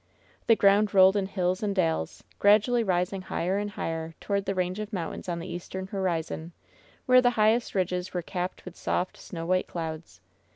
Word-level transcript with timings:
The 0.47 0.55
ground 0.55 0.95
rolled 0.95 1.15
in 1.15 1.27
hills 1.27 1.61
and 1.61 1.75
dales, 1.75 2.23
gradually 2.39 2.83
rising 2.83 3.21
higher 3.21 3.59
and 3.59 3.69
higher 3.69 4.15
toward 4.19 4.45
the 4.45 4.55
range 4.55 4.79
of 4.79 4.91
mountains 4.91 5.29
on 5.29 5.37
the 5.37 5.45
eastern 5.47 5.85
horizon, 5.85 6.53
where 7.05 7.21
the 7.21 7.29
highest 7.37 7.75
ridges 7.75 8.11
were 8.11 8.23
capped 8.23 8.65
with 8.65 8.75
soft, 8.75 9.15
snow 9.15 9.45
white 9.45 9.67
clouds. 9.67 10.19